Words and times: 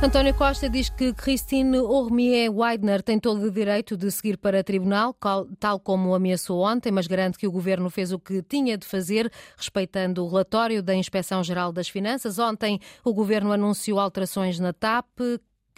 António 0.00 0.32
Costa 0.32 0.70
diz 0.70 0.88
que 0.88 1.12
Christine 1.12 1.76
Ormier 1.78 2.48
Weidner 2.52 3.02
tem 3.02 3.18
todo 3.18 3.42
o 3.42 3.50
direito 3.50 3.96
de 3.96 4.08
seguir 4.12 4.38
para 4.38 4.62
tribunal, 4.62 5.12
tal 5.58 5.80
como 5.80 6.14
ameaçou 6.14 6.64
ontem, 6.64 6.92
mas 6.92 7.08
garante 7.08 7.36
que 7.36 7.48
o 7.48 7.50
governo 7.50 7.90
fez 7.90 8.12
o 8.12 8.18
que 8.18 8.40
tinha 8.40 8.78
de 8.78 8.86
fazer, 8.86 9.28
respeitando 9.56 10.24
o 10.24 10.28
relatório 10.28 10.84
da 10.84 10.94
Inspeção-Geral 10.94 11.72
das 11.72 11.88
Finanças. 11.88 12.38
Ontem, 12.38 12.78
o 13.04 13.12
governo 13.12 13.50
anunciou 13.50 13.98
alterações 13.98 14.60
na 14.60 14.72
TAP, 14.72 15.18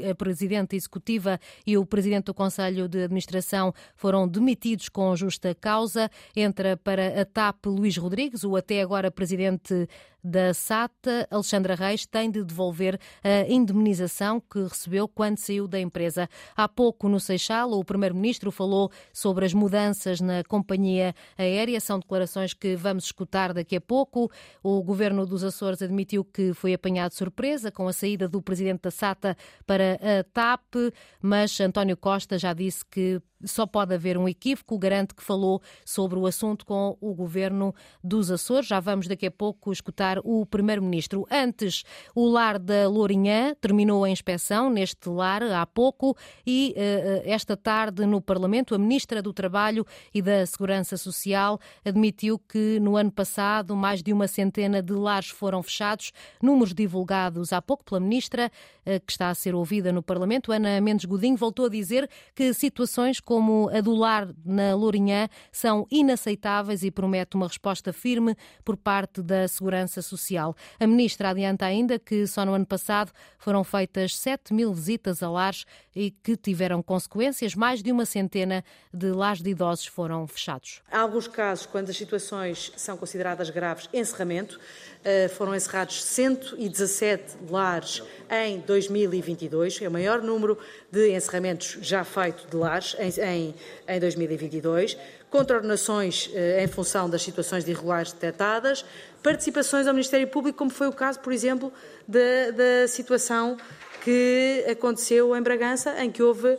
a 0.09 0.15
presidente 0.15 0.77
executiva 0.77 1.39
e 1.67 1.77
o 1.77 1.85
presidente 1.85 2.27
do 2.27 2.35
Conselho 2.35 2.89
de 2.89 3.05
Administração 3.05 3.73
foram 3.95 4.27
demitidos 4.27 4.89
com 4.89 5.15
justa 5.15 5.55
causa. 5.55 6.11
Entra 6.35 6.77
para 6.77 7.21
a 7.21 7.25
TAP 7.25 7.67
Luís 7.67 7.97
Rodrigues, 7.97 8.45
o 8.45 8.57
até 8.57 8.81
agora 8.81 9.11
presidente 9.11 9.89
da 10.23 10.53
SATA, 10.55 11.27
Alexandra 11.31 11.75
Reis, 11.75 12.07
tem 12.07 12.31
de 12.31 12.45
devolver 12.45 12.99
a 13.23 13.51
indemnização 13.51 14.41
que 14.41 14.63
recebeu 14.63 15.09
quando 15.09 15.39
saiu 15.39 15.67
da 15.67 15.81
empresa. 15.81 16.29
Há 16.57 16.69
pouco, 16.69 17.09
no 17.09 17.19
Seixal, 17.19 17.71
o 17.73 17.85
Primeiro-Ministro 17.85 18.51
falou 18.51 18.91
sobre 19.13 19.45
as 19.45 19.55
mudanças 19.55 20.21
na 20.21 20.45
companhia 20.45 21.15
aérea. 21.37 21.81
São 21.81 21.99
declarações 21.99 22.55
que 22.55 22.77
vamos 22.77 23.05
escutar 23.05 23.53
daqui 23.53 23.77
a 23.77 23.81
pouco. 23.81 24.31
O 24.63 24.83
Governo 24.83 25.27
dos 25.27 25.45
Açores 25.45 25.83
admitiu 25.83 26.25
que 26.25 26.53
foi 26.53 26.75
apanhado 26.75 27.11
de 27.11 27.17
surpresa 27.17 27.71
com 27.71 27.89
a 27.89 27.93
saída 27.93 28.29
do 28.29 28.43
Presidente 28.43 28.83
da 28.83 28.91
SATA 28.91 29.37
para 29.67 29.95
a 29.95 30.25
TAP, 30.25 30.93
mas 31.21 31.59
António 31.61 31.97
Costa 31.97 32.39
já 32.39 32.53
disse 32.53 32.85
que 32.85 33.21
só 33.45 33.67
pode 33.67 33.95
haver 33.95 34.17
um 34.17 34.29
equívoco. 34.29 34.79
Garante 34.79 35.15
que 35.15 35.23
falou 35.23 35.63
sobre 35.85 36.19
o 36.19 36.27
assunto 36.27 36.65
com 36.65 36.97
o 37.01 37.15
governo 37.15 37.75
dos 38.03 38.31
Açores. 38.31 38.67
Já 38.67 38.81
vamos 38.81 39.07
daqui 39.07 39.27
a 39.27 39.31
pouco 39.31 39.73
escutar 39.73 40.19
o 40.25 40.45
primeiro-ministro. 40.47 41.27
Antes, 41.31 41.85
o 42.15 42.29
lar 42.29 42.59
da 42.59 42.89
Lourinhã 42.89 43.55
terminou 43.61 44.05
a 44.05 44.11
inspeção 44.11 44.71
neste 44.71 45.09
lar 45.09 45.43
há 45.43 45.65
pouco 45.67 46.17
e 46.47 46.75
uh, 46.77 47.23
esta 47.25 47.57
tarde 47.57 48.05
no 48.07 48.21
Parlamento 48.21 48.75
a 48.75 48.79
ministra 48.79 49.23
do 49.23 49.33
Trabalho 49.33 49.87
e 50.13 50.21
da 50.23 50.45
Segurança 50.47 50.97
Social 50.97 51.59
admitiu 51.85 52.39
que 52.39 52.79
no 52.81 52.97
ano 52.97 53.11
passado 53.11 53.75
mais 53.75 54.03
de 54.03 54.13
uma 54.13 54.29
centena 54.29 54.83
de 54.83 54.93
lares 54.93 55.31
foram 55.31 55.63
fechados, 55.63 56.13
números 56.43 56.75
divulgados 56.75 57.53
há 57.53 57.61
pouco 57.63 57.85
pela 57.85 58.01
ministra 58.01 58.51
uh, 58.87 59.01
que 59.07 59.13
está 59.13 59.31
a 59.31 59.35
ser 59.35 59.55
ouvida 59.55 59.93
no 59.93 60.03
Parlamento. 60.03 60.53
Ana 60.53 60.81
Mendes 60.81 61.05
Godinho 61.05 61.37
voltou 61.37 61.67
a 61.67 61.71
dizer 61.71 62.09
que 62.35 62.53
situações 62.53 63.21
como 63.31 63.71
a 63.73 63.81
do 63.81 63.95
lar 63.95 64.29
na 64.45 64.75
Lourinhã 64.75 65.29
são 65.53 65.87
inaceitáveis 65.89 66.83
e 66.83 66.91
promete 66.91 67.37
uma 67.37 67.47
resposta 67.47 67.93
firme 67.93 68.35
por 68.65 68.77
parte 68.77 69.23
da 69.23 69.47
Segurança 69.47 70.03
Social. 70.03 70.53
A 70.81 70.85
ministra 70.85 71.29
adianta 71.29 71.65
ainda 71.65 71.97
que 71.97 72.27
só 72.27 72.45
no 72.45 72.55
ano 72.55 72.67
passado 72.67 73.13
foram 73.39 73.63
feitas 73.63 74.17
7 74.17 74.53
mil 74.53 74.75
visitas 74.75 75.23
a 75.23 75.31
lares 75.31 75.65
e 75.95 76.11
que 76.11 76.37
tiveram 76.37 76.83
consequências. 76.83 77.55
Mais 77.55 77.85
de 77.85 77.93
uma 77.93 78.05
centena 78.05 78.65
de 78.93 79.13
lares 79.13 79.41
de 79.41 79.51
idosos 79.51 79.87
foram 79.87 80.27
fechados. 80.27 80.83
Há 80.91 80.99
alguns 80.99 81.29
casos, 81.29 81.67
quando 81.67 81.91
as 81.91 81.97
situações 81.97 82.73
são 82.77 82.97
consideradas 82.97 83.49
graves, 83.49 83.89
encerramento. 83.93 84.59
Eh, 85.05 85.29
foram 85.29 85.55
encerrados 85.55 86.03
117 86.03 87.37
lares 87.49 88.03
em 88.29 88.59
2022, 88.61 89.81
é 89.81 89.89
o 89.89 89.91
maior 89.91 90.21
número 90.21 90.59
de 90.93 91.17
encerramentos 91.17 91.79
já 91.81 92.05
feito 92.05 92.47
de 92.49 92.57
lares 92.57 92.95
em, 93.21 93.55
em, 93.89 93.97
em 93.97 94.01
2022, 94.01 94.97
contraordenações 95.31 96.31
eh, 96.35 96.65
em 96.65 96.67
função 96.67 97.09
das 97.09 97.23
situações 97.23 97.65
de 97.65 97.71
irregulares 97.71 98.13
detectadas, 98.13 98.85
participações 99.23 99.87
ao 99.87 99.95
Ministério 99.95 100.27
Público, 100.29 100.59
como 100.59 100.71
foi 100.71 100.89
o 100.89 100.93
caso, 100.93 101.21
por 101.21 101.33
exemplo, 101.33 101.73
da, 102.07 102.51
da 102.51 102.89
situação 102.89 103.57
que 104.03 104.65
aconteceu 104.69 105.37
em 105.37 105.43
Bragança, 105.43 106.03
em 106.03 106.11
que 106.11 106.23
houve 106.23 106.59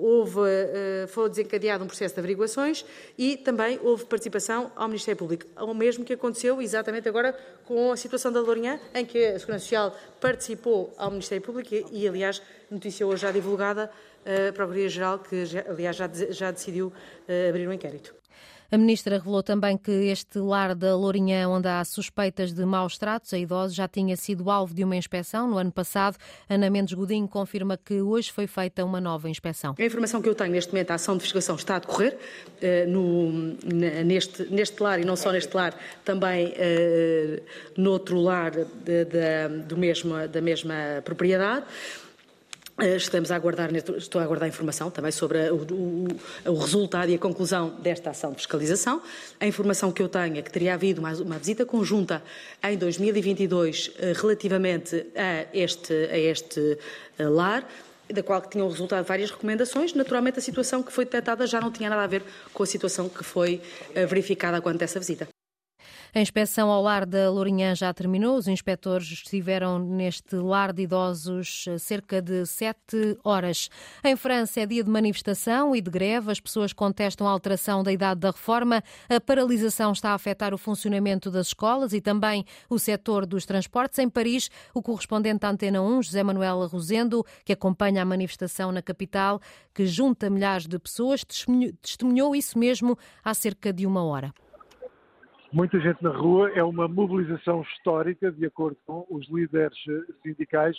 houve, 0.00 0.40
ah, 0.40 1.08
foi 1.08 1.28
desencadeado 1.28 1.82
um 1.82 1.86
processo 1.86 2.14
de 2.14 2.20
averiguações 2.20 2.84
e 3.18 3.36
também 3.36 3.80
houve 3.82 4.04
participação 4.04 4.70
ao 4.76 4.86
Ministério 4.86 5.18
Público. 5.18 5.44
O 5.60 5.74
mesmo 5.74 6.04
que 6.04 6.12
aconteceu 6.12 6.62
exatamente 6.62 7.08
agora 7.08 7.36
com 7.64 7.90
a 7.90 7.96
situação 7.96 8.30
da 8.30 8.40
Lourinhã, 8.40 8.78
em 8.94 9.04
que 9.04 9.18
a 9.18 9.38
Segurança 9.38 9.64
Social 9.64 9.96
participou 10.20 10.94
ao 10.96 11.10
Ministério 11.10 11.42
Público 11.42 11.74
e, 11.74 12.04
e 12.04 12.08
aliás, 12.08 12.40
notícia 12.70 13.06
hoje 13.06 13.22
já 13.22 13.32
divulgada, 13.32 13.90
a 14.24 14.52
Procuradoria-Geral, 14.52 15.18
que, 15.18 15.44
aliás, 15.68 15.96
já, 15.96 16.10
já 16.30 16.50
decidiu 16.50 16.92
ah, 17.28 17.48
abrir 17.48 17.68
um 17.68 17.72
inquérito. 17.72 18.14
A 18.74 18.76
ministra 18.76 19.18
revelou 19.18 19.40
também 19.40 19.76
que 19.76 19.90
este 19.90 20.38
lar 20.40 20.74
da 20.74 20.96
Lourinhã, 20.96 21.48
onde 21.48 21.68
há 21.68 21.84
suspeitas 21.84 22.52
de 22.52 22.64
maus 22.64 22.98
tratos 22.98 23.32
a 23.32 23.38
idosos, 23.38 23.76
já 23.76 23.86
tinha 23.86 24.16
sido 24.16 24.50
alvo 24.50 24.74
de 24.74 24.82
uma 24.82 24.96
inspeção 24.96 25.48
no 25.48 25.58
ano 25.58 25.70
passado. 25.70 26.16
Ana 26.48 26.68
Mendes 26.68 26.92
Godinho 26.92 27.28
confirma 27.28 27.76
que 27.76 28.00
hoje 28.00 28.32
foi 28.32 28.48
feita 28.48 28.84
uma 28.84 29.00
nova 29.00 29.28
inspeção. 29.28 29.76
A 29.78 29.84
informação 29.84 30.20
que 30.20 30.28
eu 30.28 30.34
tenho 30.34 30.50
neste 30.50 30.72
momento, 30.72 30.90
a 30.90 30.94
ação 30.94 31.14
de 31.14 31.18
investigação 31.18 31.54
está 31.54 31.76
a 31.76 31.78
decorrer 31.78 32.16
uh, 32.16 32.90
no, 32.90 33.30
neste, 34.04 34.42
neste 34.50 34.82
lar 34.82 34.98
e 34.98 35.04
não 35.04 35.14
só 35.14 35.30
neste 35.30 35.54
lar, 35.54 35.72
também 36.04 36.48
uh, 36.48 37.42
noutro 37.76 38.18
lar 38.20 38.50
de, 38.50 39.04
de, 39.04 39.48
do 39.68 39.76
mesmo, 39.76 40.26
da 40.26 40.40
mesma 40.40 40.74
propriedade. 41.04 41.64
Eh, 42.80 42.96
estamos 42.96 43.30
a 43.30 43.36
aguardar, 43.36 43.72
estou 43.72 44.20
a 44.20 44.24
aguardar 44.24 44.48
informação 44.48 44.90
também 44.90 45.12
sobre 45.12 45.48
o, 45.48 45.56
o, 45.56 46.08
o, 46.50 46.58
resultado 46.58 47.08
e 47.08 47.14
a 47.14 47.18
conclusão 47.18 47.70
desta 47.80 48.10
ação 48.10 48.32
de 48.32 48.38
fiscalização. 48.38 49.00
A 49.38 49.46
informação 49.46 49.92
que 49.92 50.02
eu 50.02 50.08
tenho 50.08 50.38
é 50.38 50.42
que 50.42 50.50
teria 50.50 50.74
havido 50.74 51.00
uma, 51.00 51.12
uma 51.12 51.38
visita 51.38 51.64
conjunta 51.64 52.20
em 52.64 52.76
2022 52.76 53.92
eh, 53.96 54.12
relativamente 54.16 55.06
a 55.14 55.46
este, 55.56 55.92
a 55.92 56.18
este 56.18 56.78
eh, 57.16 57.28
lar, 57.28 57.64
da 58.12 58.24
qual 58.24 58.42
tinham 58.42 58.68
resultado 58.68 59.04
várias 59.06 59.30
recomendações. 59.30 59.94
Naturalmente, 59.94 60.40
a 60.40 60.42
situação 60.42 60.82
que 60.82 60.92
foi 60.92 61.04
detectada 61.04 61.46
já 61.46 61.60
não 61.60 61.70
tinha 61.70 61.88
nada 61.88 62.02
a 62.02 62.08
ver 62.08 62.24
com 62.52 62.64
a 62.64 62.66
situação 62.66 63.08
que 63.08 63.22
foi 63.22 63.62
verificada 63.94 64.60
quanto 64.60 64.82
a 64.82 64.84
essa 64.84 64.98
visita. 64.98 65.33
A 66.16 66.20
inspeção 66.20 66.70
ao 66.70 66.80
lar 66.80 67.04
da 67.04 67.28
Lourinhã 67.28 67.74
já 67.74 67.92
terminou. 67.92 68.36
Os 68.36 68.46
inspectores 68.46 69.10
estiveram 69.10 69.80
neste 69.80 70.36
lar 70.36 70.72
de 70.72 70.82
idosos 70.82 71.64
cerca 71.80 72.22
de 72.22 72.46
sete 72.46 73.18
horas. 73.24 73.68
Em 74.04 74.14
França 74.14 74.60
é 74.60 74.66
dia 74.66 74.84
de 74.84 74.88
manifestação 74.88 75.74
e 75.74 75.80
de 75.80 75.90
greve. 75.90 76.30
As 76.30 76.38
pessoas 76.38 76.72
contestam 76.72 77.26
a 77.26 77.30
alteração 77.32 77.82
da 77.82 77.92
idade 77.92 78.20
da 78.20 78.30
reforma. 78.30 78.80
A 79.08 79.20
paralisação 79.20 79.90
está 79.90 80.10
a 80.10 80.14
afetar 80.14 80.54
o 80.54 80.58
funcionamento 80.58 81.32
das 81.32 81.48
escolas 81.48 81.92
e 81.92 82.00
também 82.00 82.44
o 82.70 82.78
setor 82.78 83.26
dos 83.26 83.44
transportes. 83.44 83.98
Em 83.98 84.08
Paris, 84.08 84.48
o 84.72 84.80
correspondente 84.80 85.40
da 85.40 85.50
Antena 85.50 85.82
1, 85.82 86.04
José 86.04 86.22
Manuel 86.22 86.64
Rosendo, 86.68 87.26
que 87.44 87.52
acompanha 87.52 88.02
a 88.02 88.04
manifestação 88.04 88.70
na 88.70 88.80
capital, 88.80 89.40
que 89.74 89.84
junta 89.84 90.30
milhares 90.30 90.68
de 90.68 90.78
pessoas, 90.78 91.24
testemunhou 91.82 92.36
isso 92.36 92.56
mesmo 92.56 92.96
há 93.24 93.34
cerca 93.34 93.72
de 93.72 93.84
uma 93.84 94.04
hora 94.04 94.32
muita 95.54 95.78
gente 95.78 96.02
na 96.02 96.10
rua, 96.10 96.50
é 96.50 96.64
uma 96.64 96.88
mobilização 96.88 97.62
histórica, 97.62 98.32
de 98.32 98.44
acordo 98.44 98.76
com 98.84 99.06
os 99.08 99.28
líderes 99.28 99.78
sindicais, 100.20 100.76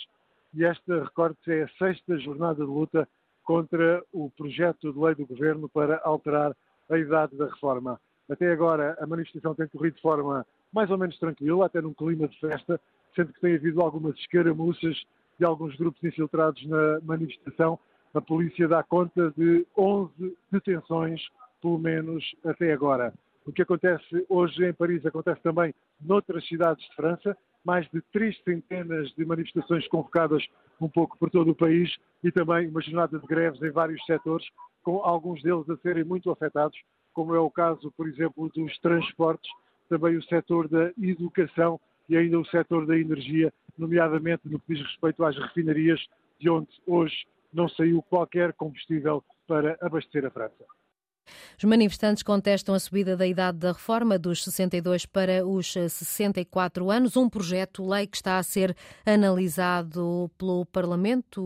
e 0.52 0.66
esta, 0.66 1.02
recorde-se, 1.02 1.50
é 1.50 1.62
a 1.62 1.68
sexta 1.78 2.18
jornada 2.18 2.56
de 2.56 2.70
luta 2.70 3.08
contra 3.42 4.04
o 4.12 4.30
projeto 4.30 4.92
de 4.92 4.98
lei 4.98 5.14
do 5.14 5.26
governo 5.26 5.66
para 5.66 5.98
alterar 6.04 6.54
a 6.90 6.98
idade 6.98 7.34
da 7.36 7.46
reforma. 7.46 7.98
Até 8.28 8.52
agora, 8.52 8.94
a 9.00 9.06
manifestação 9.06 9.54
tem 9.54 9.66
corrido 9.66 9.94
de 9.94 10.02
forma 10.02 10.46
mais 10.74 10.90
ou 10.90 10.98
menos 10.98 11.18
tranquila, 11.18 11.64
até 11.64 11.80
num 11.80 11.94
clima 11.94 12.28
de 12.28 12.38
festa, 12.38 12.78
sendo 13.14 13.32
que 13.32 13.40
tem 13.40 13.54
havido 13.54 13.80
algumas 13.80 14.14
escaramuças 14.18 15.02
de 15.38 15.46
alguns 15.46 15.74
grupos 15.76 16.04
infiltrados 16.04 16.62
na 16.66 17.00
manifestação. 17.00 17.78
A 18.12 18.20
polícia 18.20 18.68
dá 18.68 18.82
conta 18.82 19.32
de 19.38 19.66
11 19.76 20.36
detenções, 20.52 21.22
pelo 21.62 21.78
menos 21.78 22.22
até 22.44 22.74
agora. 22.74 23.14
O 23.46 23.52
que 23.52 23.62
acontece 23.62 24.26
hoje 24.28 24.66
em 24.66 24.72
Paris 24.72 25.06
acontece 25.06 25.40
também 25.40 25.72
noutras 26.00 26.46
cidades 26.48 26.84
de 26.88 26.96
França, 26.96 27.36
mais 27.64 27.88
de 27.90 28.02
três 28.12 28.36
centenas 28.42 29.08
de 29.12 29.24
manifestações 29.24 29.86
convocadas 29.86 30.44
um 30.80 30.88
pouco 30.88 31.16
por 31.16 31.30
todo 31.30 31.52
o 31.52 31.54
país 31.54 31.94
e 32.24 32.32
também 32.32 32.68
uma 32.68 32.82
jornada 32.82 33.18
de 33.20 33.26
greves 33.26 33.62
em 33.62 33.70
vários 33.70 34.04
setores, 34.04 34.44
com 34.82 34.96
alguns 34.96 35.40
deles 35.44 35.68
a 35.70 35.76
serem 35.76 36.02
muito 36.02 36.28
afetados, 36.28 36.76
como 37.14 37.36
é 37.36 37.38
o 37.38 37.48
caso, 37.48 37.92
por 37.96 38.08
exemplo, 38.08 38.50
dos 38.52 38.76
transportes, 38.80 39.48
também 39.88 40.16
o 40.16 40.24
setor 40.24 40.66
da 40.66 40.90
educação 41.00 41.80
e 42.08 42.16
ainda 42.16 42.40
o 42.40 42.46
setor 42.46 42.84
da 42.84 42.98
energia, 42.98 43.52
nomeadamente 43.78 44.42
no 44.48 44.58
que 44.58 44.74
diz 44.74 44.84
respeito 44.84 45.24
às 45.24 45.36
refinarias, 45.36 46.04
de 46.40 46.50
onde 46.50 46.68
hoje 46.84 47.14
não 47.52 47.68
saiu 47.68 48.02
qualquer 48.02 48.52
combustível 48.54 49.22
para 49.46 49.78
abastecer 49.80 50.26
a 50.26 50.30
França. 50.30 50.64
Os 51.58 51.64
manifestantes 51.64 52.22
contestam 52.22 52.74
a 52.74 52.80
subida 52.80 53.16
da 53.16 53.26
idade 53.26 53.58
da 53.58 53.72
reforma 53.72 54.18
dos 54.18 54.44
62 54.44 55.06
para 55.06 55.46
os 55.46 55.72
64 55.72 56.90
anos, 56.90 57.16
um 57.16 57.28
projeto-lei 57.28 58.06
que 58.06 58.16
está 58.16 58.38
a 58.38 58.42
ser 58.42 58.76
analisado 59.04 60.30
pelo 60.36 60.64
Parlamento. 60.66 61.42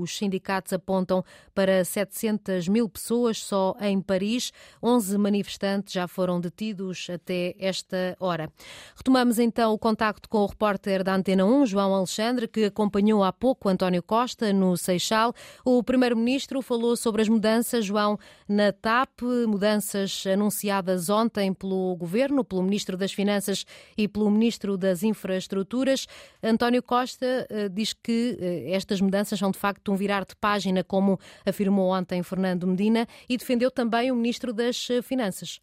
Os 0.00 0.16
sindicatos 0.16 0.72
apontam 0.72 1.24
para 1.54 1.84
700 1.84 2.68
mil 2.68 2.88
pessoas 2.88 3.42
só 3.42 3.74
em 3.80 4.00
Paris. 4.00 4.52
11 4.82 5.18
manifestantes 5.18 5.92
já 5.92 6.08
foram 6.08 6.40
detidos 6.40 7.08
até 7.10 7.54
esta 7.58 8.16
hora. 8.18 8.50
Retomamos 8.96 9.38
então 9.38 9.72
o 9.72 9.78
contacto 9.78 10.28
com 10.28 10.38
o 10.38 10.46
repórter 10.46 11.04
da 11.04 11.14
Antena 11.14 11.44
1, 11.44 11.66
João 11.66 11.94
Alexandre, 11.94 12.48
que 12.48 12.64
acompanhou 12.64 13.22
há 13.22 13.32
pouco 13.32 13.68
António 13.68 14.02
Costa 14.02 14.52
no 14.52 14.76
Seixal. 14.76 15.34
O 15.64 15.82
primeiro-ministro 15.82 16.60
falou 16.62 16.96
sobre 16.96 17.22
as 17.22 17.28
mudanças, 17.28 17.84
João, 17.84 18.18
na 18.48 18.72
TAP 18.72 19.05
mudanças 19.46 20.24
anunciadas 20.26 21.08
ontem 21.08 21.52
pelo 21.52 21.94
Governo, 21.96 22.44
pelo 22.44 22.62
Ministro 22.62 22.96
das 22.96 23.12
Finanças 23.12 23.64
e 23.96 24.06
pelo 24.08 24.30
Ministro 24.30 24.76
das 24.76 25.02
Infraestruturas. 25.02 26.06
António 26.42 26.82
Costa 26.82 27.46
eh, 27.48 27.68
diz 27.68 27.92
que 27.92 28.36
eh, 28.40 28.70
estas 28.72 29.00
mudanças 29.00 29.38
são 29.38 29.50
de 29.50 29.58
facto 29.58 29.92
um 29.92 29.96
virar 29.96 30.24
de 30.24 30.36
página, 30.36 30.82
como 30.84 31.18
afirmou 31.44 31.92
ontem 31.92 32.22
Fernando 32.22 32.66
Medina, 32.66 33.06
e 33.28 33.36
defendeu 33.36 33.70
também 33.70 34.10
o 34.10 34.16
Ministro 34.16 34.52
das 34.52 34.88
Finanças. 35.02 35.60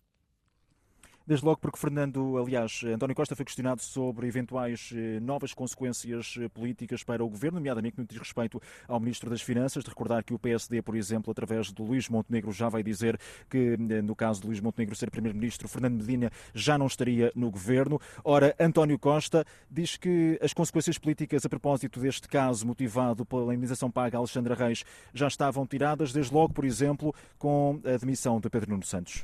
Desde 1.26 1.46
logo 1.46 1.58
porque 1.58 1.80
Fernando, 1.80 2.38
aliás, 2.38 2.84
António 2.84 3.16
Costa 3.16 3.34
foi 3.34 3.46
questionado 3.46 3.82
sobre 3.82 4.28
eventuais 4.28 4.92
eh, 4.94 5.22
novas 5.22 5.54
consequências 5.54 6.36
eh, 6.38 6.50
políticas 6.50 7.02
para 7.02 7.24
o 7.24 7.30
governo, 7.30 7.60
nomeadamente 7.60 7.98
no 7.98 8.06
que 8.06 8.14
diz 8.14 8.20
respeito 8.20 8.62
ao 8.90 9.00
Ministro 9.00 9.30
das 9.30 9.42
Finanças. 9.42 9.86
De 9.86 9.90
recordar 9.90 10.22
que 10.26 10.34
o 10.34 10.40
PSD, 10.40 10.82
por 10.82 10.98
exemplo, 10.98 11.32
através 11.32 11.72
do 11.72 11.82
Luís 11.82 12.10
Montenegro, 12.10 12.52
já 12.52 12.68
vai 12.68 12.84
dizer 12.84 13.18
que, 13.50 13.78
eh, 13.90 14.02
no 14.02 14.14
caso 14.14 14.42
de 14.42 14.48
Luís 14.48 14.60
Montenegro 14.60 14.96
ser 14.98 15.10
Primeiro-Ministro, 15.10 15.66
Fernando 15.70 15.96
Medina 15.96 16.30
já 16.54 16.78
não 16.78 16.88
estaria 16.88 17.32
no 17.34 17.50
governo. 17.50 18.02
Ora, 18.22 18.54
António 18.60 19.00
Costa 19.00 19.46
diz 19.72 19.96
que 19.96 20.38
as 20.42 20.54
consequências 20.54 20.98
políticas 20.98 21.46
a 21.46 21.50
propósito 21.50 22.02
deste 22.02 22.28
caso, 22.28 22.68
motivado 22.68 23.26
pela 23.26 23.54
indenização 23.54 23.90
paga 23.90 24.18
a 24.18 24.20
Alexandra 24.20 24.56
Reis, 24.56 24.84
já 25.14 25.28
estavam 25.30 25.66
tiradas, 25.66 26.12
desde 26.12 26.34
logo, 26.34 26.54
por 26.54 26.66
exemplo, 26.66 27.16
com 27.38 27.80
a 27.86 27.96
demissão 27.96 28.42
de 28.42 28.50
Pedro 28.50 28.72
Nuno 28.72 28.84
Santos. 28.84 29.24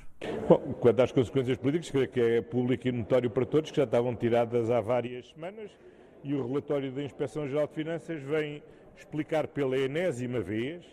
Bom, 0.49 0.73
quanto 0.81 0.99
às 0.99 1.11
consequências 1.13 1.57
políticas, 1.57 1.91
creio 1.91 2.07
que 2.09 2.19
é 2.19 2.41
público 2.41 2.87
e 2.87 2.91
notório 2.91 3.29
para 3.29 3.45
todos, 3.45 3.71
que 3.71 3.77
já 3.77 3.85
estavam 3.85 4.13
tiradas 4.15 4.69
há 4.69 4.81
várias 4.81 5.29
semanas, 5.29 5.71
e 6.23 6.33
o 6.35 6.45
relatório 6.45 6.91
da 6.91 7.01
Inspeção-Geral 7.01 7.67
de 7.67 7.73
Finanças 7.73 8.21
vem 8.21 8.61
explicar 8.97 9.47
pela 9.47 9.77
enésima 9.77 10.41
vez 10.41 10.83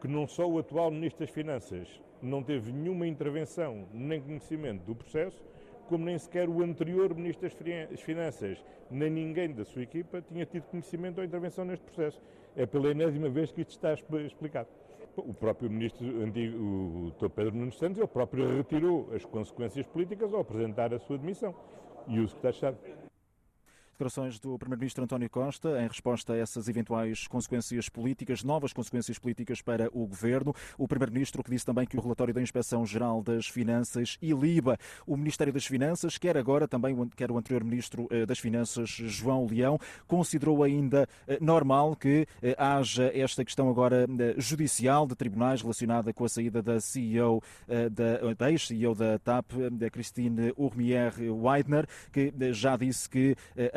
que 0.00 0.06
não 0.06 0.26
só 0.26 0.46
o 0.46 0.58
atual 0.58 0.90
Ministro 0.90 1.24
das 1.24 1.34
Finanças 1.34 1.88
não 2.20 2.42
teve 2.42 2.70
nenhuma 2.70 3.06
intervenção 3.06 3.86
nem 3.92 4.20
conhecimento 4.20 4.84
do 4.84 4.94
processo, 4.94 5.42
como 5.88 6.04
nem 6.04 6.18
sequer 6.18 6.48
o 6.48 6.62
anterior 6.62 7.14
Ministro 7.14 7.48
das 7.48 8.00
Finanças, 8.00 8.62
nem 8.90 9.08
ninguém 9.08 9.52
da 9.52 9.64
sua 9.64 9.82
equipa 9.82 10.20
tinha 10.20 10.44
tido 10.44 10.64
conhecimento 10.64 11.18
ou 11.18 11.24
intervenção 11.24 11.64
neste 11.64 11.84
processo. 11.84 12.20
É 12.54 12.66
pela 12.66 12.90
enésima 12.90 13.28
vez 13.28 13.52
que 13.52 13.62
isto 13.62 13.70
está 13.70 13.94
explicado. 13.94 14.68
O 15.16 15.32
próprio 15.32 15.70
ministro 15.70 16.06
antigo, 16.22 16.58
o 16.58 17.10
Dr. 17.12 17.30
Pedro 17.30 17.54
Nunes 17.56 17.78
Santos, 17.78 17.98
ele 17.98 18.06
próprio 18.06 18.56
retirou 18.56 19.08
as 19.14 19.24
consequências 19.24 19.86
políticas 19.86 20.32
ao 20.32 20.40
apresentar 20.40 20.92
a 20.92 20.98
sua 20.98 21.16
demissão. 21.16 21.54
E 22.06 22.20
o 22.20 22.28
secretário 22.28 22.76
Declarações 23.96 24.38
do 24.38 24.58
Primeiro-Ministro 24.58 25.04
António 25.04 25.30
Costa 25.30 25.82
em 25.82 25.88
resposta 25.88 26.34
a 26.34 26.36
essas 26.36 26.68
eventuais 26.68 27.26
consequências 27.26 27.88
políticas, 27.88 28.44
novas 28.44 28.70
consequências 28.70 29.18
políticas 29.18 29.62
para 29.62 29.88
o 29.90 30.06
Governo. 30.06 30.54
O 30.76 30.86
Primeiro-Ministro 30.86 31.42
que 31.42 31.50
disse 31.50 31.64
também 31.64 31.86
que 31.86 31.96
o 31.96 32.00
relatório 32.02 32.34
da 32.34 32.42
Inspeção-Geral 32.42 33.22
das 33.22 33.46
Finanças 33.46 34.18
iliba 34.20 34.76
o 35.06 35.16
Ministério 35.16 35.50
das 35.50 35.64
Finanças, 35.64 36.18
quer 36.18 36.36
agora 36.36 36.68
também 36.68 36.94
quer 37.16 37.30
o 37.30 37.38
anterior 37.38 37.64
Ministro 37.64 38.06
eh, 38.10 38.26
das 38.26 38.38
Finanças, 38.38 38.90
João 38.90 39.46
Leão, 39.46 39.78
considerou 40.06 40.62
ainda 40.62 41.08
eh, 41.26 41.38
normal 41.40 41.96
que 41.96 42.26
eh, 42.42 42.54
haja 42.58 43.10
esta 43.14 43.46
questão 43.46 43.70
agora 43.70 44.06
judicial 44.36 45.06
de 45.06 45.14
tribunais 45.14 45.62
relacionada 45.62 46.12
com 46.12 46.26
a 46.26 46.28
saída 46.28 46.62
da 46.62 46.78
CEO, 46.80 47.42
da, 47.66 48.34
da 48.34 48.50
ex-CEO 48.52 48.94
da 48.94 49.18
TAP, 49.18 49.52
da 49.72 49.88
Christine 49.88 50.52
Urmier 50.54 51.14
Weidner, 51.18 51.86
que 52.12 52.30
já 52.52 52.76
disse 52.76 53.08
que 53.08 53.34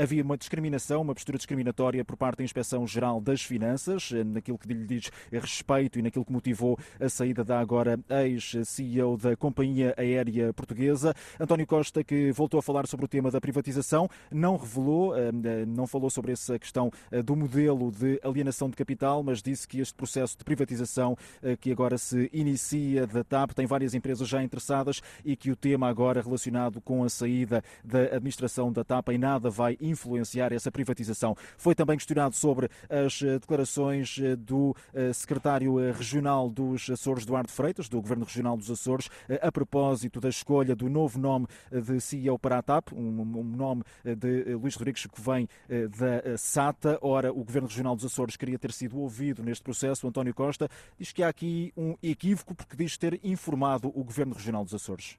havia 0.09 0.23
uma 0.23 0.35
discriminação, 0.35 1.03
uma 1.03 1.13
postura 1.13 1.37
discriminatória 1.37 2.03
por 2.03 2.17
parte 2.17 2.39
da 2.39 2.43
Inspeção-Geral 2.43 3.21
das 3.21 3.43
Finanças, 3.43 4.11
eh, 4.11 4.23
naquilo 4.23 4.57
que 4.57 4.67
lhe 4.67 4.87
diz 4.87 5.11
respeito 5.31 5.99
e 5.99 6.01
naquilo 6.01 6.25
que 6.25 6.31
motivou 6.31 6.79
a 6.99 7.07
saída 7.07 7.43
da 7.43 7.59
agora 7.59 7.99
ex-CEO 8.09 9.17
da 9.17 9.35
Companhia 9.35 9.93
Aérea 9.95 10.51
Portuguesa. 10.51 11.13
António 11.39 11.67
Costa, 11.67 12.03
que 12.03 12.31
voltou 12.31 12.59
a 12.59 12.63
falar 12.63 12.87
sobre 12.87 13.05
o 13.05 13.07
tema 13.07 13.29
da 13.29 13.39
privatização, 13.39 14.09
não 14.31 14.57
revelou, 14.57 15.15
eh, 15.15 15.29
eh, 15.29 15.65
não 15.67 15.85
falou 15.85 16.09
sobre 16.09 16.31
essa 16.31 16.57
questão 16.57 16.91
do 17.23 17.35
modelo 17.35 17.91
de 17.91 18.19
alienação 18.23 18.67
de 18.67 18.75
capital, 18.75 19.21
mas 19.21 19.43
disse 19.43 19.67
que 19.67 19.79
este 19.79 19.93
processo 19.93 20.37
de 20.37 20.43
privatização 20.43 21.15
que 21.59 21.71
agora 21.71 21.97
se 21.97 22.29
inicia 22.33 23.05
da 23.05 23.23
TAP 23.23 23.51
tem 23.51 23.67
várias 23.67 23.93
empresas 23.93 24.27
já 24.27 24.41
interessadas 24.41 25.01
e 25.23 25.35
que 25.35 25.51
o 25.51 25.55
tema 25.55 25.87
agora 25.87 26.21
relacionado 26.21 26.81
com 26.81 27.03
a 27.03 27.09
saída 27.09 27.63
da 27.83 28.03
administração 28.15 28.71
da 28.71 28.83
TAP 28.83 29.09
em 29.09 29.17
nada 29.17 29.49
vai 29.49 29.77
influenciar 29.79 29.98
influenciar 29.99 30.53
essa 30.53 30.71
privatização. 30.71 31.35
Foi 31.57 31.75
também 31.75 31.97
questionado 31.97 32.35
sobre 32.35 32.69
as 32.89 33.21
eh, 33.21 33.37
declarações 33.39 34.17
eh, 34.21 34.35
do 34.35 34.75
eh, 34.93 35.11
secretário 35.11 35.75
regional 35.91 36.49
dos 36.49 36.89
Açores, 36.89 37.23
Eduardo 37.23 37.51
Freitas, 37.51 37.89
do 37.89 38.01
Governo 38.01 38.23
Regional 38.23 38.55
dos 38.55 38.71
Açores, 38.71 39.09
a 39.41 39.51
propósito 39.51 40.19
da 40.19 40.29
escolha 40.29 40.75
do 40.75 40.89
novo 40.89 41.19
nome 41.19 41.47
de 41.71 41.99
CEO 41.99 42.39
para 42.39 42.59
a 42.59 42.61
TAP, 42.61 42.93
um 42.93 43.25
nome 43.43 43.83
de 44.03 44.55
Luís 44.55 44.75
Rodrigues 44.75 45.05
que 45.05 45.21
vem 45.21 45.47
da 45.67 46.37
SATA. 46.37 46.97
Ora, 47.01 47.31
o 47.31 47.43
Governo 47.43 47.67
Regional 47.67 47.95
dos 47.95 48.05
Açores 48.05 48.37
queria 48.37 48.57
ter 48.57 48.71
sido 48.71 48.97
ouvido 48.99 49.43
neste 49.43 49.63
processo. 49.63 50.05
O 50.05 50.09
António 50.09 50.33
Costa 50.33 50.69
diz 50.97 51.11
que 51.11 51.23
há 51.23 51.29
aqui 51.29 51.73
um 51.75 51.95
equívoco 52.01 52.55
porque 52.55 52.75
diz 52.75 52.97
ter 52.97 53.19
informado 53.23 53.91
o 53.93 54.03
Governo 54.03 54.33
Regional 54.33 54.63
dos 54.63 54.73
Açores. 54.73 55.17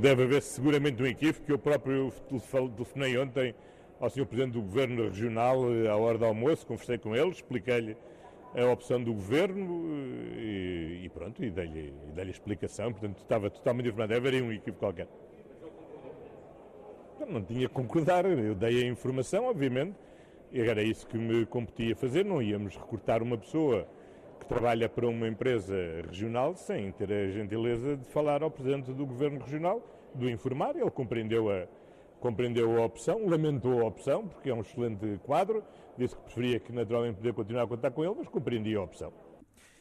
Deve 0.00 0.24
haver 0.24 0.42
seguramente 0.42 1.00
um 1.00 1.06
equívoco 1.06 1.46
que 1.46 1.52
eu 1.52 1.58
próprio 1.58 2.12
telefonei 2.76 3.16
ontem 3.16 3.54
ao 4.00 4.08
Sr. 4.08 4.26
Presidente 4.26 4.52
do 4.52 4.62
Governo 4.62 5.04
Regional 5.08 5.72
eh, 5.72 5.88
à 5.88 5.96
hora 5.96 6.16
do 6.18 6.24
almoço, 6.24 6.66
conversei 6.66 6.98
com 6.98 7.16
ele, 7.16 7.30
expliquei-lhe 7.30 7.96
a 8.54 8.64
opção 8.70 9.02
do 9.02 9.12
Governo 9.12 9.84
eh, 10.36 10.40
e, 10.40 11.04
e 11.04 11.08
pronto, 11.08 11.44
e 11.44 11.50
dei-lhe 11.50 11.92
dei 12.14 12.24
a 12.24 12.30
explicação, 12.30 12.92
portanto 12.92 13.18
estava 13.18 13.50
totalmente 13.50 13.86
informado, 13.86 14.14
deve 14.14 14.28
haver 14.28 14.42
um 14.42 14.52
equívoco 14.52 14.78
qualquer. 14.78 15.08
Não 17.28 17.42
tinha 17.42 17.68
que 17.68 17.74
concordar, 17.74 18.24
eu 18.24 18.54
dei 18.54 18.84
a 18.84 18.86
informação, 18.86 19.46
obviamente, 19.46 19.96
e 20.52 20.60
era 20.60 20.82
isso 20.82 21.06
que 21.06 21.18
me 21.18 21.44
competia 21.44 21.94
fazer, 21.96 22.24
não 22.24 22.40
íamos 22.40 22.76
recortar 22.76 23.22
uma 23.22 23.36
pessoa 23.36 23.86
que 24.38 24.46
trabalha 24.46 24.88
para 24.88 25.06
uma 25.06 25.26
empresa 25.26 25.74
regional 26.06 26.54
sem 26.54 26.92
ter 26.92 27.12
a 27.12 27.28
gentileza 27.28 27.96
de 27.96 28.04
falar 28.06 28.42
ao 28.42 28.50
Presidente 28.50 28.92
do 28.92 29.04
Governo 29.04 29.40
Regional, 29.40 29.82
do 30.14 30.30
informar, 30.30 30.76
ele 30.76 30.90
compreendeu 30.90 31.50
a, 31.50 31.66
compreendeu 32.20 32.80
a 32.82 32.86
opção, 32.86 33.28
lamentou 33.28 33.80
a 33.80 33.84
opção, 33.84 34.26
porque 34.26 34.50
é 34.50 34.54
um 34.54 34.60
excelente 34.60 35.18
quadro, 35.24 35.62
disse 35.96 36.16
que 36.16 36.22
preferia 36.22 36.60
que 36.60 36.72
naturalmente 36.72 37.16
poder 37.16 37.32
continuar 37.32 37.64
a 37.64 37.66
contar 37.66 37.90
com 37.90 38.04
ele, 38.04 38.14
mas 38.18 38.28
compreendia 38.28 38.78
a 38.78 38.82
opção 38.82 39.12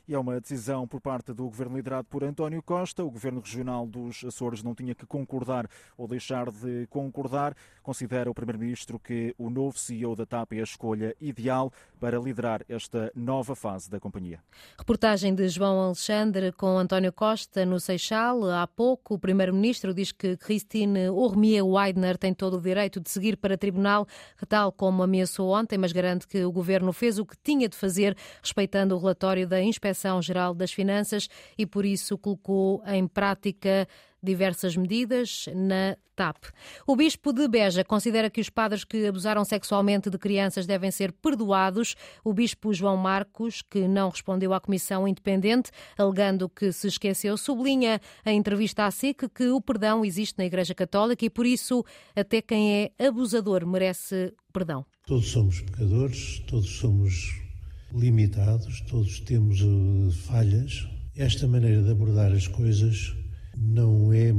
e 0.08 0.14
é 0.14 0.20
uma 0.20 0.40
decisão 0.40 0.88
por 0.88 1.02
parte 1.02 1.34
do 1.34 1.44
governo 1.44 1.76
liderado 1.76 2.08
por 2.08 2.24
António 2.24 2.64
Costa. 2.64 3.04
O 3.04 3.12
governo 3.12 3.42
regional 3.42 3.86
dos 3.86 4.24
Açores 4.24 4.64
não 4.64 4.74
tinha 4.74 4.96
que 4.96 5.06
concordar 5.06 5.68
ou 5.98 6.08
deixar 6.08 6.50
de 6.50 6.88
concordar. 6.88 7.54
Considera 7.84 8.32
o 8.32 8.34
primeiro-ministro 8.34 8.98
que 8.98 9.36
o 9.38 9.50
novo 9.50 9.78
CEO 9.78 10.16
da 10.16 10.26
TAP 10.26 10.54
é 10.54 10.60
a 10.62 10.64
escolha 10.64 11.16
ideal 11.20 11.72
para 12.00 12.18
liderar 12.18 12.64
esta 12.70 13.12
nova 13.14 13.54
fase 13.54 13.90
da 13.90 14.00
companhia. 14.00 14.40
Reportagem 14.78 15.36
de 15.36 15.50
João 15.50 15.80
Alexandre 15.82 16.54
com 16.54 16.78
António 16.78 17.12
Costa 17.12 17.66
no 17.66 17.80
Seixal. 17.80 18.50
Há 18.50 18.66
pouco, 18.66 19.16
o 19.16 19.20
primeiro-ministro 19.20 19.94
diz 19.94 20.14
que 20.14 20.38
Christine 20.38 21.10
Urmier 21.10 21.66
Weidner 21.66 22.18
tem 22.18 22.34
todo 22.34 22.58
o 22.58 22.62
direito 22.62 23.02
de 23.02 23.10
seguir 23.10 23.36
para 23.36 23.58
tribunal, 23.58 24.08
tal 24.48 24.72
como 24.72 25.04
ameaçou 25.04 25.50
ontem, 25.50 25.78
mas 25.78 25.92
garante 25.92 26.26
que 26.28 26.46
o 26.46 26.52
governo 26.52 26.94
fez 26.94 27.20
o 27.20 27.26
que 27.26 27.36
tinha 27.44 27.68
de 27.68 27.76
fazer, 27.76 28.16
respeitando 28.42 28.96
o 28.96 29.00
relatório 29.00 29.46
da 29.46 29.62
inspeção 29.62 29.97
Inspeção-Geral 29.98 30.54
das 30.54 30.72
Finanças 30.72 31.28
e, 31.58 31.66
por 31.66 31.84
isso, 31.86 32.18
colocou 32.18 32.84
em 32.86 33.08
prática 33.08 33.88
diversas 34.22 34.76
medidas 34.76 35.46
na 35.56 35.96
TAP. 36.16 36.46
O 36.86 36.96
bispo 36.96 37.32
de 37.32 37.48
Beja 37.48 37.84
considera 37.84 38.30
que 38.30 38.42
os 38.42 38.50
padres 38.50 38.84
que 38.84 39.06
abusaram 39.06 39.46
sexualmente 39.46 40.10
de 40.10 40.18
crianças 40.18 40.66
devem 40.66 40.92
ser 40.92 41.12
perdoados. 41.12 41.96
O 42.24 42.34
bispo 42.34 42.74
João 42.74 42.98
Marcos, 42.98 43.62
que 43.62 43.88
não 43.88 44.10
respondeu 44.10 44.54
à 44.54 44.60
comissão 44.60 45.08
independente, 45.08 45.72
alegando 45.98 46.50
que 46.50 46.72
se 46.72 46.88
esqueceu, 46.88 47.38
sublinha 47.38 48.02
em 48.26 48.38
entrevista 48.38 48.86
à 48.86 48.92
SIC 48.92 49.30
que 49.30 49.48
o 49.50 49.62
perdão 49.62 50.04
existe 50.04 50.38
na 50.38 50.46
Igreja 50.46 50.74
Católica 50.74 51.24
e, 51.24 51.30
por 51.30 51.46
isso, 51.46 51.86
até 52.16 52.42
quem 52.42 52.92
é 52.98 53.08
abusador 53.08 53.66
merece 53.66 54.34
perdão. 54.52 54.86
Todos 55.06 55.30
somos 55.30 55.62
pecadores, 55.62 56.40
todos 56.48 56.70
somos 56.80 57.47
limitados, 57.94 58.82
todos 58.82 59.20
temos 59.22 59.62
uh, 59.62 60.12
falhas. 60.12 60.88
Esta 61.16 61.48
maneira 61.48 61.82
de 61.82 61.90
abordar 61.90 62.32
as 62.32 62.48
coisas 62.48 63.16
não 63.58 64.14
é 64.14 64.32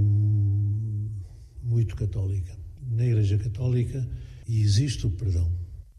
muito 1.62 1.97
católica. 1.97 2.57
Na 2.90 3.05
Igreja 3.05 3.38
Católica 3.38 4.09
existe 4.49 5.07
o 5.07 5.11
perdão. 5.11 5.50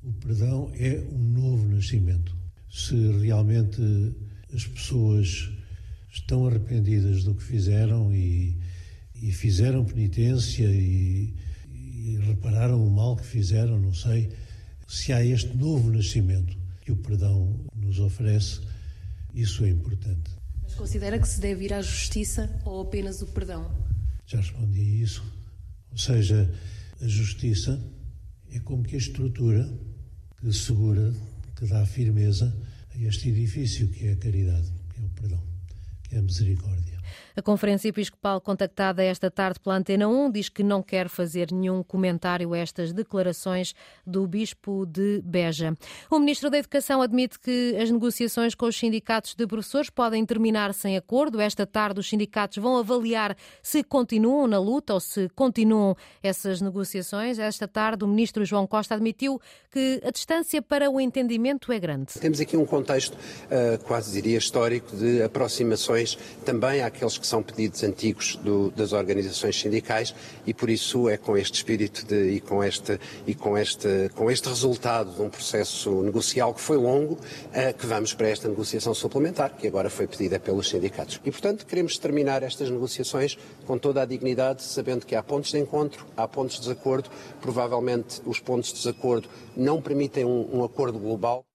O 0.01 0.13
perdão 0.13 0.71
é 0.75 1.03
um 1.11 1.17
novo 1.17 1.67
nascimento. 1.67 2.35
Se 2.69 2.95
realmente 3.19 3.81
as 4.53 4.65
pessoas 4.65 5.49
estão 6.11 6.47
arrependidas 6.47 7.23
do 7.23 7.35
que 7.35 7.43
fizeram 7.43 8.13
e, 8.13 8.57
e 9.15 9.31
fizeram 9.31 9.85
penitência 9.85 10.65
e, 10.65 11.35
e 11.67 12.17
repararam 12.25 12.85
o 12.85 12.89
mal 12.89 13.15
que 13.15 13.25
fizeram, 13.25 13.79
não 13.79 13.93
sei, 13.93 14.29
se 14.87 15.11
há 15.11 15.23
este 15.23 15.55
novo 15.55 15.91
nascimento 15.91 16.58
que 16.89 16.93
o 16.93 16.95
perdão 16.95 17.55
nos 17.75 17.99
oferece, 17.99 18.61
isso 19.31 19.63
é 19.63 19.69
importante. 19.69 20.31
Mas 20.63 20.73
considera 20.73 21.19
que 21.19 21.27
se 21.27 21.39
deve 21.39 21.65
ir 21.65 21.73
à 21.73 21.83
justiça 21.83 22.49
ou 22.65 22.81
apenas 22.81 23.21
o 23.21 23.27
perdão? 23.27 23.71
Já 24.25 24.39
respondi 24.39 24.79
a 24.79 25.03
isso. 25.03 25.23
Ou 25.91 25.97
seja, 25.99 26.51
a 26.99 27.07
justiça 27.07 27.79
é 28.51 28.59
como 28.59 28.81
que 28.81 28.95
a 28.95 28.97
estrutura 28.97 29.71
que 30.37 30.51
segura, 30.51 31.13
que 31.55 31.67
dá 31.67 31.85
firmeza 31.85 32.51
a 32.95 32.97
este 32.97 33.29
edifício 33.29 33.87
que 33.89 34.07
é 34.07 34.13
a 34.13 34.15
caridade, 34.15 34.71
que 34.91 34.99
é 34.99 35.05
o 35.05 35.09
perdão, 35.09 35.43
que 36.03 36.15
é 36.15 36.17
a 36.17 36.23
misericórdia. 36.23 36.98
A 37.35 37.41
Conferência 37.41 37.89
Episcopal, 37.89 38.41
contactada 38.41 39.03
esta 39.03 39.31
tarde 39.31 39.59
pela 39.59 39.77
Antena 39.77 40.07
1, 40.07 40.31
diz 40.31 40.49
que 40.49 40.63
não 40.63 40.81
quer 40.81 41.09
fazer 41.09 41.51
nenhum 41.51 41.83
comentário 41.83 42.53
a 42.53 42.57
estas 42.57 42.91
declarações 42.91 43.73
do 44.05 44.27
Bispo 44.27 44.85
de 44.85 45.21
Beja. 45.23 45.75
O 46.09 46.19
Ministro 46.19 46.49
da 46.49 46.57
Educação 46.57 47.01
admite 47.01 47.39
que 47.39 47.75
as 47.81 47.89
negociações 47.89 48.55
com 48.55 48.65
os 48.65 48.77
sindicatos 48.77 49.35
de 49.35 49.47
professores 49.47 49.89
podem 49.89 50.25
terminar 50.25 50.73
sem 50.73 50.97
acordo. 50.97 51.39
Esta 51.39 51.65
tarde, 51.65 51.99
os 51.99 52.09
sindicatos 52.09 52.57
vão 52.57 52.77
avaliar 52.77 53.35
se 53.61 53.83
continuam 53.83 54.47
na 54.47 54.59
luta 54.59 54.93
ou 54.93 54.99
se 54.99 55.29
continuam 55.29 55.95
essas 56.21 56.61
negociações. 56.61 57.39
Esta 57.39 57.67
tarde, 57.67 58.03
o 58.03 58.07
Ministro 58.07 58.43
João 58.45 58.67
Costa 58.67 58.95
admitiu 58.95 59.39
que 59.71 60.01
a 60.03 60.11
distância 60.11 60.61
para 60.61 60.89
o 60.89 60.99
entendimento 60.99 61.71
é 61.71 61.79
grande. 61.79 62.13
Temos 62.19 62.39
aqui 62.39 62.57
um 62.57 62.65
contexto, 62.65 63.13
uh, 63.13 63.83
quase 63.85 64.11
diria 64.11 64.37
histórico, 64.37 64.95
de 64.95 65.21
aproximações 65.21 66.17
também 66.45 66.81
àqueles 66.99 67.17
que 67.17 67.25
são 67.25 67.41
pedidos 67.41 67.81
antigos 67.81 68.35
do, 68.35 68.69
das 68.71 68.91
organizações 68.91 69.57
sindicais 69.57 70.13
e 70.45 70.53
por 70.53 70.69
isso 70.69 71.07
é 71.07 71.15
com 71.15 71.37
este 71.37 71.55
espírito 71.55 72.05
de, 72.05 72.31
e, 72.31 72.41
com 72.41 72.61
este, 72.61 72.99
e 73.25 73.33
com, 73.33 73.57
este, 73.57 74.09
com 74.13 74.29
este 74.29 74.49
resultado 74.49 75.11
de 75.15 75.21
um 75.21 75.29
processo 75.29 76.03
negocial 76.03 76.53
que 76.53 76.59
foi 76.59 76.75
longo 76.75 77.13
uh, 77.13 77.77
que 77.77 77.85
vamos 77.85 78.13
para 78.13 78.27
esta 78.27 78.49
negociação 78.49 78.93
suplementar 78.93 79.55
que 79.55 79.65
agora 79.65 79.89
foi 79.89 80.07
pedida 80.07 80.39
pelos 80.39 80.67
sindicatos. 80.67 81.21
E 81.23 81.31
portanto 81.31 81.65
queremos 81.65 81.97
terminar 81.97 82.43
estas 82.43 82.69
negociações 82.69 83.37
com 83.65 83.77
toda 83.77 84.01
a 84.01 84.05
dignidade, 84.05 84.61
sabendo 84.61 85.05
que 85.05 85.15
há 85.15 85.23
pontos 85.23 85.51
de 85.51 85.59
encontro, 85.59 86.05
há 86.17 86.27
pontos 86.27 86.55
de 86.55 86.61
desacordo, 86.63 87.09
provavelmente 87.39 88.21
os 88.25 88.39
pontos 88.41 88.73
de 88.73 88.75
desacordo 88.75 89.29
não 89.55 89.81
permitem 89.81 90.25
um, 90.25 90.57
um 90.57 90.63
acordo 90.65 90.99
global. 90.99 91.45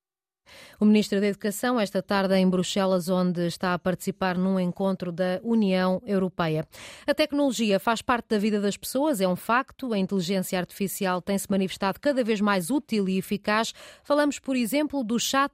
O 0.84 0.86
Ministro 0.86 1.18
da 1.18 1.28
Educação, 1.28 1.80
esta 1.80 2.02
tarde 2.02 2.34
em 2.34 2.46
Bruxelas, 2.46 3.08
onde 3.08 3.46
está 3.46 3.72
a 3.72 3.78
participar 3.78 4.36
num 4.36 4.60
encontro 4.60 5.10
da 5.10 5.40
União 5.42 6.02
Europeia. 6.04 6.68
A 7.06 7.14
tecnologia 7.14 7.80
faz 7.80 8.02
parte 8.02 8.28
da 8.28 8.38
vida 8.38 8.60
das 8.60 8.76
pessoas, 8.76 9.18
é 9.18 9.26
um 9.26 9.34
facto. 9.34 9.94
A 9.94 9.98
inteligência 9.98 10.58
artificial 10.58 11.22
tem-se 11.22 11.50
manifestado 11.50 11.98
cada 11.98 12.22
vez 12.22 12.38
mais 12.38 12.68
útil 12.68 13.08
e 13.08 13.16
eficaz. 13.16 13.72
Falamos, 14.02 14.38
por 14.38 14.56
exemplo, 14.56 15.02
do 15.02 15.18
chat 15.18 15.50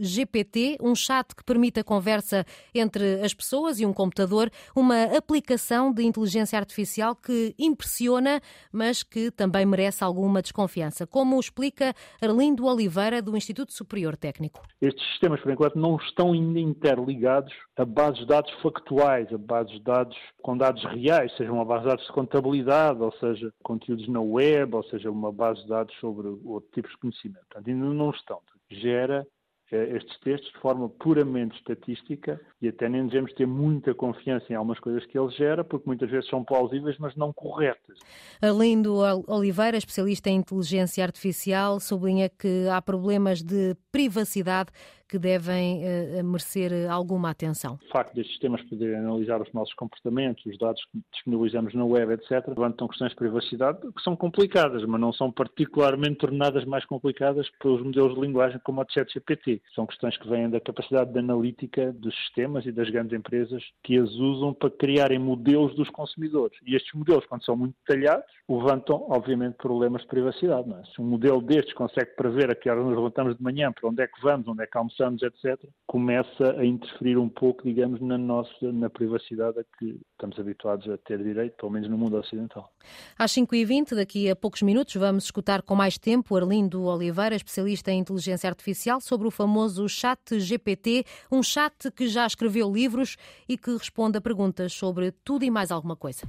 GPT, 0.00 0.78
um 0.80 0.96
chat 0.96 1.32
que 1.32 1.44
permite 1.44 1.78
a 1.78 1.84
conversa 1.84 2.44
entre 2.74 3.22
as 3.22 3.32
pessoas 3.32 3.78
e 3.78 3.86
um 3.86 3.92
computador, 3.92 4.50
uma 4.74 5.04
aplicação 5.16 5.92
de 5.92 6.02
inteligência 6.02 6.58
artificial 6.58 7.14
que 7.14 7.54
impressiona, 7.56 8.42
mas 8.72 9.04
que 9.04 9.30
também 9.30 9.64
merece 9.64 10.02
alguma 10.02 10.42
desconfiança. 10.42 11.06
Como 11.06 11.38
explica 11.38 11.94
Arlindo 12.20 12.66
Oliveira, 12.66 13.22
do 13.22 13.36
Instituto 13.36 13.72
Superior 13.72 14.16
Técnico 14.16 14.32
técnico. 14.32 14.71
Estes 14.80 15.06
sistemas, 15.10 15.40
por 15.40 15.52
enquanto, 15.52 15.78
não 15.78 15.96
estão 15.96 16.32
ainda 16.32 16.58
interligados 16.58 17.52
a 17.76 17.84
bases 17.84 18.20
de 18.20 18.26
dados 18.26 18.50
factuais, 18.62 19.32
a 19.32 19.38
bases 19.38 19.72
de 19.72 19.80
dados 19.80 20.16
com 20.42 20.56
dados 20.56 20.82
reais, 20.84 21.34
seja 21.36 21.52
uma 21.52 21.64
base 21.64 21.82
de 21.82 21.88
dados 21.88 22.06
de 22.06 22.12
contabilidade, 22.12 23.00
ou 23.00 23.12
seja, 23.12 23.52
conteúdos 23.62 24.08
na 24.08 24.20
web, 24.20 24.74
ou 24.74 24.84
seja, 24.84 25.10
uma 25.10 25.32
base 25.32 25.62
de 25.62 25.68
dados 25.68 25.94
sobre 26.00 26.26
outro 26.44 26.68
tipo 26.72 26.88
de 26.88 26.96
conhecimento. 26.98 27.46
Portanto, 27.48 27.68
ainda 27.68 27.86
não 27.86 28.10
estão. 28.10 28.40
Gera 28.70 29.26
estes 29.72 30.18
textos 30.20 30.52
de 30.52 30.58
forma 30.58 30.88
puramente 30.88 31.56
estatística 31.56 32.40
e 32.60 32.68
até 32.68 32.88
nem 32.88 33.06
devemos 33.06 33.32
ter 33.32 33.46
muita 33.46 33.94
confiança 33.94 34.52
em 34.52 34.54
algumas 34.54 34.78
coisas 34.78 35.04
que 35.06 35.18
ele 35.18 35.30
gera, 35.30 35.64
porque 35.64 35.86
muitas 35.86 36.10
vezes 36.10 36.28
são 36.28 36.44
plausíveis, 36.44 36.96
mas 36.98 37.16
não 37.16 37.32
corretas. 37.32 37.98
Arlindo 38.40 38.96
Oliveira, 39.26 39.76
especialista 39.76 40.28
em 40.28 40.36
inteligência 40.36 41.02
artificial, 41.02 41.80
sublinha 41.80 42.28
que 42.28 42.68
há 42.68 42.82
problemas 42.82 43.42
de 43.42 43.74
privacidade 43.90 44.70
que 45.12 45.18
devem 45.18 45.82
uh, 45.84 46.24
merecer 46.24 46.72
alguma 46.90 47.28
atenção. 47.28 47.78
O 47.86 47.92
facto 47.92 48.14
destes 48.14 48.32
sistemas 48.32 48.62
poderem 48.62 48.96
analisar 48.96 49.42
os 49.42 49.52
nossos 49.52 49.74
comportamentos, 49.74 50.42
os 50.46 50.56
dados 50.56 50.82
que 50.86 51.02
disponibilizamos 51.12 51.74
na 51.74 51.84
web, 51.84 52.14
etc., 52.14 52.48
levantam 52.48 52.88
questões 52.88 53.10
de 53.10 53.16
privacidade 53.16 53.78
que 53.94 54.02
são 54.02 54.16
complicadas, 54.16 54.82
mas 54.86 54.98
não 54.98 55.12
são 55.12 55.30
particularmente 55.30 56.16
tornadas 56.16 56.64
mais 56.64 56.86
complicadas 56.86 57.46
pelos 57.60 57.82
modelos 57.82 58.14
de 58.14 58.22
linguagem 58.22 58.58
como 58.64 58.80
a 58.80 58.86
ChatGPT. 58.88 59.60
São 59.74 59.84
questões 59.84 60.16
que 60.16 60.26
vêm 60.26 60.48
da 60.48 60.58
capacidade 60.58 61.12
de 61.12 61.18
analítica 61.18 61.92
dos 61.92 62.16
sistemas 62.16 62.64
e 62.64 62.72
das 62.72 62.88
grandes 62.88 63.12
empresas 63.12 63.62
que 63.84 63.98
as 63.98 64.10
usam 64.12 64.54
para 64.54 64.70
criarem 64.70 65.18
modelos 65.18 65.74
dos 65.74 65.90
consumidores. 65.90 66.56
E 66.66 66.74
estes 66.74 66.94
modelos, 66.94 67.26
quando 67.26 67.44
são 67.44 67.54
muito 67.54 67.74
detalhados, 67.86 68.24
levantam, 68.48 69.04
obviamente, 69.10 69.56
problemas 69.56 70.00
de 70.00 70.08
privacidade. 70.08 70.72
É? 70.72 70.84
Se 70.94 71.02
um 71.02 71.04
modelo 71.04 71.42
destes 71.42 71.74
consegue 71.74 72.16
prever 72.16 72.50
a 72.50 72.54
que 72.54 72.70
horas 72.70 72.82
nos 72.82 72.96
levantamos 72.96 73.36
de 73.36 73.42
manhã, 73.42 73.70
para 73.70 73.90
onde 73.90 74.02
é 74.02 74.06
que 74.06 74.22
vamos, 74.22 74.48
onde 74.48 74.62
é 74.62 74.66
que 74.66 74.78
almoçamos, 74.78 75.01
etc., 75.22 75.58
começa 75.86 76.52
a 76.58 76.64
interferir 76.64 77.18
um 77.18 77.28
pouco, 77.28 77.62
digamos, 77.64 78.00
na 78.00 78.16
nossa 78.16 78.72
na 78.72 78.88
privacidade 78.88 79.58
a 79.58 79.64
que 79.78 80.00
estamos 80.12 80.38
habituados 80.38 80.88
a 80.88 80.96
ter 80.98 81.22
direito, 81.22 81.56
pelo 81.56 81.72
menos 81.72 81.88
no 81.88 81.98
mundo 81.98 82.16
ocidental. 82.16 82.72
Às 83.18 83.32
5h20, 83.32 83.94
daqui 83.94 84.30
a 84.30 84.36
poucos 84.36 84.62
minutos, 84.62 84.94
vamos 84.94 85.24
escutar 85.24 85.62
com 85.62 85.74
mais 85.74 85.98
tempo 85.98 86.36
Arlindo 86.36 86.84
Oliveira, 86.84 87.34
especialista 87.34 87.90
em 87.90 87.98
inteligência 88.00 88.48
artificial, 88.48 89.00
sobre 89.00 89.26
o 89.26 89.30
famoso 89.30 89.88
chat 89.88 90.38
GPT, 90.38 91.04
um 91.30 91.42
chat 91.42 91.90
que 91.90 92.08
já 92.08 92.26
escreveu 92.26 92.72
livros 92.72 93.16
e 93.48 93.56
que 93.56 93.72
responde 93.72 94.18
a 94.18 94.20
perguntas 94.20 94.72
sobre 94.72 95.12
tudo 95.24 95.44
e 95.44 95.50
mais 95.50 95.70
alguma 95.70 95.96
coisa. 95.96 96.26